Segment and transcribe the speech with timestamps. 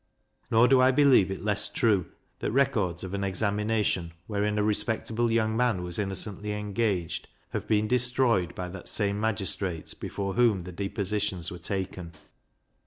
[0.49, 2.07] Nor do I believe it less true,
[2.39, 7.87] that records of an examination, wherein a respectable young man was innocently engaged, have been
[7.87, 12.13] destroyed by that same magistrate before whom the depositions were taken.